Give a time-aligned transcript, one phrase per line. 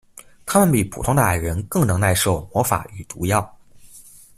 [0.47, 3.55] 他们比普通的矮人更能耐受魔法与毒药。